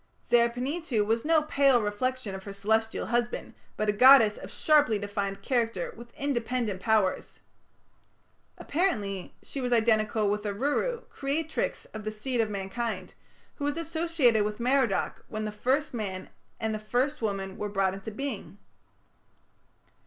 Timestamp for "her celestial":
2.45-3.05